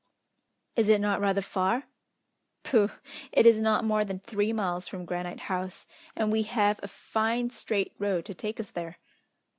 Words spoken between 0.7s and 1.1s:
"Is it